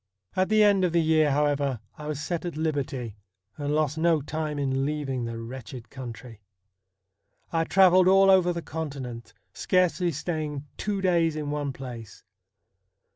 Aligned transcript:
At 0.35 0.49
the 0.49 0.63
end 0.63 0.83
of 0.83 0.93
the 0.93 0.99
year, 1.01 1.29
however, 1.29 1.79
I 1.95 2.07
was 2.07 2.19
set 2.19 2.43
at 2.43 2.57
liberty, 2.57 3.15
and 3.55 3.75
lost 3.75 3.99
no 3.99 4.19
time 4.19 4.57
in 4.57 4.83
leaving 4.83 5.23
the 5.25 5.37
wretched 5.37 5.91
country. 5.91 6.41
I 7.53 7.65
travelled 7.65 8.07
all 8.07 8.31
over 8.31 8.51
the 8.51 8.63
Continent, 8.63 9.31
scarcely 9.53 10.11
staying 10.11 10.65
two 10.75 11.01
days 11.01 11.35
in 11.35 11.51
one 11.51 11.71
place. 11.71 12.23